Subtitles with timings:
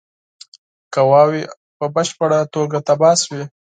[0.93, 1.43] قواوي
[1.77, 3.43] په بشپړه توګه تباه شوې.